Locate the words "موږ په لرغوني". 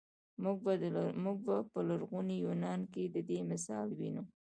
1.23-2.35